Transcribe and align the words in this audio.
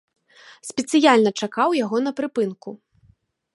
Спецыяльна 0.69 1.31
чакаў 1.47 1.69
яго 1.83 1.97
на 2.07 2.11
прыпынку. 2.21 2.69